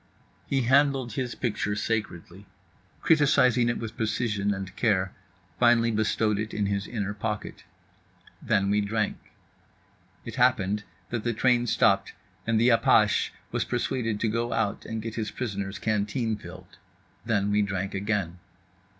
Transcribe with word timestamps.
He 0.47 0.61
handled 0.63 1.13
his 1.13 1.35
picture 1.35 1.75
sacredly, 1.75 2.47
criticised 3.03 3.59
it 3.59 3.77
with 3.77 3.95
precision 3.95 4.51
and 4.51 4.75
care, 4.75 5.13
finally 5.59 5.91
bestowed 5.91 6.39
it 6.39 6.55
in 6.55 6.65
his 6.65 6.87
inner 6.87 7.13
pocket. 7.13 7.65
Then 8.41 8.71
we 8.71 8.81
drank. 8.81 9.17
It 10.25 10.37
happened 10.37 10.85
that 11.11 11.23
the 11.23 11.33
train 11.35 11.67
stopped 11.67 12.13
and 12.47 12.59
the 12.59 12.69
apache 12.69 13.31
was 13.51 13.63
persuaded 13.63 14.19
to 14.21 14.27
go 14.27 14.53
out 14.53 14.85
and 14.87 15.03
get 15.03 15.13
his 15.13 15.29
prisoner's 15.29 15.77
canteen 15.77 16.35
filled. 16.35 16.79
Then 17.23 17.51
we 17.51 17.61
drank 17.61 17.93
again. 17.93 18.39